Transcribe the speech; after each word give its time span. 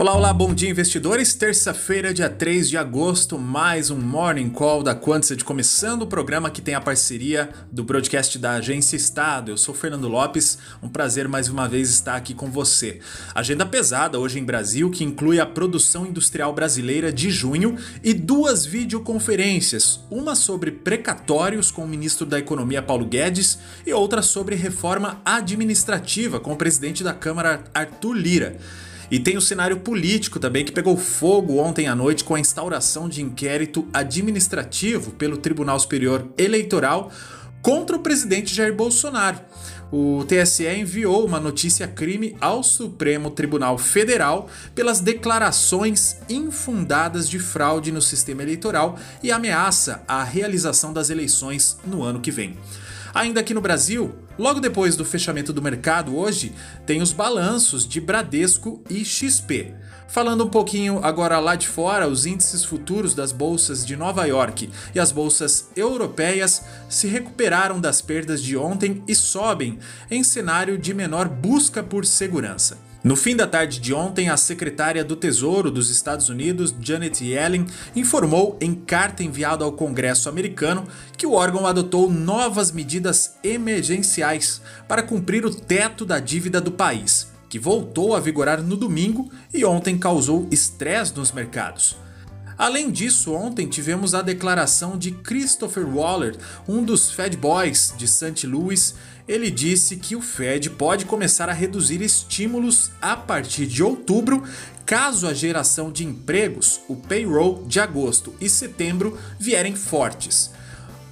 Olá, 0.00 0.16
olá, 0.16 0.32
bom 0.32 0.54
dia 0.54 0.70
investidores. 0.70 1.34
Terça-feira, 1.34 2.14
dia 2.14 2.30
3 2.30 2.70
de 2.70 2.78
agosto, 2.78 3.38
mais 3.38 3.90
um 3.90 3.98
Morning 3.98 4.48
Call 4.48 4.82
da 4.82 4.94
Quantsed, 4.94 5.44
começando 5.44 6.00
o 6.00 6.06
programa 6.06 6.48
que 6.48 6.62
tem 6.62 6.74
a 6.74 6.80
parceria 6.80 7.50
do 7.70 7.84
broadcast 7.84 8.38
da 8.38 8.52
Agência 8.52 8.96
Estado. 8.96 9.50
Eu 9.50 9.58
sou 9.58 9.74
Fernando 9.74 10.08
Lopes, 10.08 10.56
um 10.82 10.88
prazer 10.88 11.28
mais 11.28 11.50
uma 11.50 11.68
vez 11.68 11.90
estar 11.90 12.16
aqui 12.16 12.32
com 12.32 12.50
você. 12.50 12.98
Agenda 13.34 13.66
pesada 13.66 14.18
hoje 14.18 14.38
em 14.38 14.42
Brasil, 14.42 14.90
que 14.90 15.04
inclui 15.04 15.38
a 15.38 15.44
produção 15.44 16.06
industrial 16.06 16.54
brasileira 16.54 17.12
de 17.12 17.30
junho 17.30 17.76
e 18.02 18.14
duas 18.14 18.64
videoconferências, 18.64 20.00
uma 20.10 20.34
sobre 20.34 20.70
precatórios 20.70 21.70
com 21.70 21.84
o 21.84 21.86
ministro 21.86 22.24
da 22.24 22.38
Economia 22.38 22.80
Paulo 22.80 23.04
Guedes 23.04 23.58
e 23.86 23.92
outra 23.92 24.22
sobre 24.22 24.56
reforma 24.56 25.20
administrativa 25.26 26.40
com 26.40 26.54
o 26.54 26.56
presidente 26.56 27.04
da 27.04 27.12
Câmara 27.12 27.64
Arthur 27.74 28.14
Lira. 28.14 28.56
E 29.10 29.18
tem 29.18 29.36
o 29.36 29.40
cenário 29.40 29.80
político 29.80 30.38
também 30.38 30.64
que 30.64 30.70
pegou 30.70 30.96
fogo 30.96 31.58
ontem 31.58 31.88
à 31.88 31.94
noite 31.96 32.22
com 32.22 32.34
a 32.34 32.40
instauração 32.40 33.08
de 33.08 33.22
inquérito 33.22 33.86
administrativo 33.92 35.10
pelo 35.12 35.36
Tribunal 35.36 35.80
Superior 35.80 36.28
Eleitoral 36.38 37.10
contra 37.60 37.96
o 37.96 38.00
presidente 38.00 38.54
Jair 38.54 38.74
Bolsonaro. 38.74 39.40
O 39.92 40.24
TSE 40.24 40.68
enviou 40.68 41.26
uma 41.26 41.40
notícia 41.40 41.88
crime 41.88 42.36
ao 42.40 42.62
Supremo 42.62 43.28
Tribunal 43.30 43.76
Federal 43.76 44.48
pelas 44.72 45.00
declarações 45.00 46.18
infundadas 46.28 47.28
de 47.28 47.40
fraude 47.40 47.90
no 47.90 48.00
sistema 48.00 48.42
eleitoral 48.42 48.96
e 49.20 49.32
ameaça 49.32 50.04
a 50.06 50.22
realização 50.22 50.92
das 50.92 51.10
eleições 51.10 51.76
no 51.84 52.04
ano 52.04 52.20
que 52.20 52.30
vem. 52.30 52.56
Ainda 53.12 53.40
aqui 53.40 53.52
no 53.52 53.60
Brasil, 53.60 54.14
logo 54.38 54.60
depois 54.60 54.94
do 54.94 55.04
fechamento 55.04 55.52
do 55.52 55.60
mercado 55.60 56.16
hoje, 56.16 56.52
tem 56.86 57.02
os 57.02 57.12
balanços 57.12 57.86
de 57.86 58.00
Bradesco 58.00 58.82
e 58.88 59.04
XP. 59.04 59.74
Falando 60.06 60.44
um 60.44 60.50
pouquinho 60.50 61.00
agora 61.04 61.38
lá 61.38 61.54
de 61.54 61.68
fora, 61.68 62.08
os 62.08 62.26
índices 62.26 62.64
futuros 62.64 63.14
das 63.14 63.30
bolsas 63.32 63.86
de 63.86 63.96
Nova 63.96 64.26
York 64.26 64.70
e 64.94 64.98
as 64.98 65.12
bolsas 65.12 65.70
europeias 65.76 66.64
se 66.88 67.06
recuperaram 67.06 67.80
das 67.80 68.00
perdas 68.00 68.42
de 68.42 68.56
ontem 68.56 69.04
e 69.06 69.14
sobem 69.14 69.78
em 70.10 70.24
cenário 70.24 70.76
de 70.78 70.92
menor 70.92 71.28
busca 71.28 71.82
por 71.82 72.04
segurança. 72.04 72.89
No 73.02 73.16
fim 73.16 73.34
da 73.34 73.46
tarde 73.46 73.80
de 73.80 73.94
ontem, 73.94 74.28
a 74.28 74.36
secretária 74.36 75.02
do 75.02 75.16
Tesouro 75.16 75.70
dos 75.70 75.88
Estados 75.88 76.28
Unidos, 76.28 76.74
Janet 76.78 77.24
Yellen, 77.24 77.66
informou 77.96 78.58
em 78.60 78.74
carta 78.74 79.22
enviada 79.22 79.64
ao 79.64 79.72
Congresso 79.72 80.28
americano 80.28 80.86
que 81.16 81.26
o 81.26 81.32
órgão 81.32 81.66
adotou 81.66 82.10
novas 82.10 82.70
medidas 82.70 83.36
emergenciais 83.42 84.60
para 84.86 85.02
cumprir 85.02 85.46
o 85.46 85.54
teto 85.54 86.04
da 86.04 86.20
dívida 86.20 86.60
do 86.60 86.72
país, 86.72 87.28
que 87.48 87.58
voltou 87.58 88.14
a 88.14 88.20
vigorar 88.20 88.62
no 88.62 88.76
domingo 88.76 89.30
e 89.52 89.64
ontem 89.64 89.98
causou 89.98 90.46
estresse 90.50 91.16
nos 91.16 91.32
mercados. 91.32 91.96
Além 92.60 92.90
disso, 92.90 93.32
ontem 93.32 93.66
tivemos 93.66 94.14
a 94.14 94.20
declaração 94.20 94.98
de 94.98 95.12
Christopher 95.12 95.86
Waller, 95.86 96.36
um 96.68 96.84
dos 96.84 97.10
Fed 97.10 97.34
Boys 97.34 97.94
de 97.96 98.06
St. 98.06 98.46
Louis. 98.46 98.94
Ele 99.26 99.50
disse 99.50 99.96
que 99.96 100.14
o 100.14 100.20
Fed 100.20 100.68
pode 100.68 101.06
começar 101.06 101.48
a 101.48 101.54
reduzir 101.54 102.02
estímulos 102.02 102.90
a 103.00 103.16
partir 103.16 103.66
de 103.66 103.82
outubro, 103.82 104.44
caso 104.84 105.26
a 105.26 105.32
geração 105.32 105.90
de 105.90 106.04
empregos, 106.04 106.82
o 106.86 106.96
payroll 106.96 107.64
de 107.66 107.80
agosto 107.80 108.34
e 108.38 108.46
setembro, 108.46 109.18
vierem 109.38 109.74
fortes. 109.74 110.50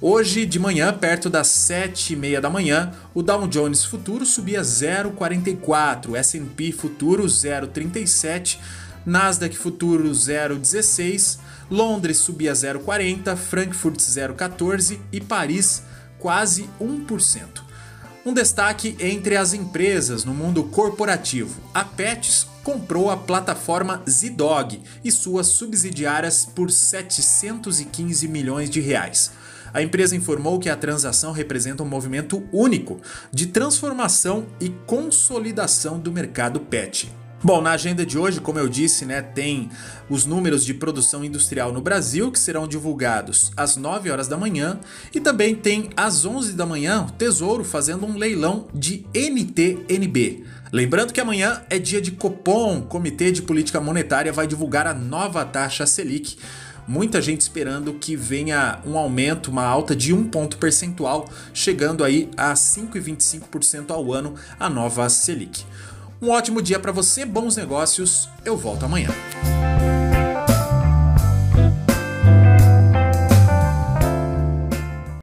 Hoje 0.00 0.46
de 0.46 0.58
manhã, 0.58 0.92
perto 0.92 1.30
das 1.30 1.46
7h30 1.46 2.40
da 2.40 2.50
manhã, 2.50 2.90
o 3.14 3.22
Dow 3.22 3.46
Jones 3.46 3.84
Futuro 3.84 4.26
subia 4.26 4.62
0,44, 4.62 6.08
o 6.08 6.16
S&P 6.16 6.72
Futuro 6.72 7.24
0,37, 7.24 8.58
Nasdaq 9.06 9.56
Futuro 9.56 10.10
0,16, 10.10 11.38
Londres 11.70 12.18
subia 12.18 12.52
0,40, 12.52 13.36
Frankfurt 13.36 14.00
0,14 14.00 14.98
e 15.12 15.20
Paris 15.20 15.84
quase 16.18 16.68
1%. 16.80 17.64
Um 18.24 18.34
destaque 18.34 18.96
entre 18.98 19.36
as 19.36 19.54
empresas 19.54 20.24
no 20.24 20.34
mundo 20.34 20.64
corporativo. 20.64 21.60
A 21.72 21.84
Pets 21.84 22.48
comprou 22.64 23.08
a 23.08 23.16
plataforma 23.16 24.02
Zidog 24.10 24.82
e 25.04 25.12
suas 25.12 25.46
subsidiárias 25.46 26.44
por 26.44 26.68
715 26.68 28.26
milhões 28.26 28.68
de 28.68 28.80
reais. 28.80 29.30
A 29.72 29.80
empresa 29.80 30.16
informou 30.16 30.58
que 30.58 30.68
a 30.68 30.76
transação 30.76 31.30
representa 31.30 31.84
um 31.84 31.88
movimento 31.88 32.42
único 32.52 33.00
de 33.30 33.46
transformação 33.46 34.46
e 34.58 34.70
consolidação 34.70 35.96
do 35.96 36.10
mercado 36.10 36.58
pet. 36.58 37.08
Bom, 37.46 37.60
na 37.60 37.70
agenda 37.70 38.04
de 38.04 38.18
hoje, 38.18 38.40
como 38.40 38.58
eu 38.58 38.68
disse, 38.68 39.04
né, 39.04 39.22
tem 39.22 39.70
os 40.10 40.26
números 40.26 40.64
de 40.64 40.74
produção 40.74 41.24
industrial 41.24 41.72
no 41.72 41.80
Brasil 41.80 42.32
que 42.32 42.40
serão 42.40 42.66
divulgados 42.66 43.52
às 43.56 43.76
9 43.76 44.10
horas 44.10 44.26
da 44.26 44.36
manhã 44.36 44.80
e 45.14 45.20
também 45.20 45.54
tem 45.54 45.90
às 45.96 46.24
11 46.24 46.54
da 46.54 46.66
manhã 46.66 47.06
o 47.08 47.12
Tesouro 47.12 47.62
fazendo 47.62 48.04
um 48.04 48.18
leilão 48.18 48.66
de 48.74 49.06
NTNB. 49.14 50.42
Lembrando 50.72 51.12
que 51.12 51.20
amanhã 51.20 51.62
é 51.70 51.78
dia 51.78 52.02
de 52.02 52.10
Copom, 52.10 52.82
Comitê 52.82 53.30
de 53.30 53.42
Política 53.42 53.80
Monetária 53.80 54.32
vai 54.32 54.48
divulgar 54.48 54.88
a 54.88 54.92
nova 54.92 55.44
taxa 55.44 55.86
Selic. 55.86 56.38
Muita 56.88 57.22
gente 57.22 57.42
esperando 57.42 57.94
que 57.94 58.16
venha 58.16 58.80
um 58.84 58.98
aumento, 58.98 59.52
uma 59.52 59.64
alta 59.64 59.94
de 59.94 60.12
um 60.12 60.24
ponto 60.24 60.58
percentual, 60.58 61.30
chegando 61.54 62.02
aí 62.02 62.28
a 62.36 62.54
5,25% 62.54 63.92
ao 63.92 64.12
ano 64.12 64.34
a 64.58 64.68
nova 64.68 65.08
Selic. 65.08 65.64
Um 66.20 66.30
ótimo 66.30 66.62
dia 66.62 66.78
para 66.78 66.92
você, 66.92 67.24
bons 67.24 67.56
negócios. 67.56 68.28
Eu 68.44 68.56
volto 68.56 68.84
amanhã. 68.84 69.10